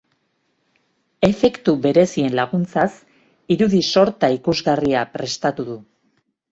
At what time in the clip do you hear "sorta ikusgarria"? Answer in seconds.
3.93-5.09